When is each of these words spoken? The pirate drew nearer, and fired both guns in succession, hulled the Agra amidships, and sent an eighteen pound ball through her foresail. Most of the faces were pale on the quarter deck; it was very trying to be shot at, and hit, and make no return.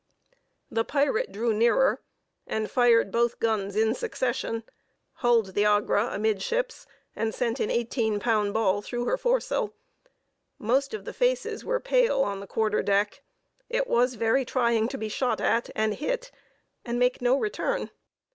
The 0.71 0.83
pirate 0.83 1.31
drew 1.31 1.53
nearer, 1.53 2.01
and 2.47 2.71
fired 2.71 3.11
both 3.11 3.39
guns 3.39 3.75
in 3.75 3.93
succession, 3.93 4.63
hulled 5.17 5.53
the 5.53 5.65
Agra 5.65 6.07
amidships, 6.15 6.87
and 7.15 7.35
sent 7.35 7.59
an 7.59 7.69
eighteen 7.69 8.19
pound 8.19 8.51
ball 8.55 8.81
through 8.81 9.05
her 9.05 9.15
foresail. 9.15 9.75
Most 10.57 10.95
of 10.95 11.05
the 11.05 11.13
faces 11.13 11.63
were 11.63 11.79
pale 11.79 12.23
on 12.23 12.39
the 12.39 12.47
quarter 12.47 12.81
deck; 12.81 13.21
it 13.69 13.85
was 13.85 14.15
very 14.15 14.43
trying 14.43 14.87
to 14.87 14.97
be 14.97 15.07
shot 15.07 15.39
at, 15.39 15.69
and 15.75 15.93
hit, 15.93 16.31
and 16.83 16.97
make 16.97 17.21
no 17.21 17.37
return. 17.37 17.91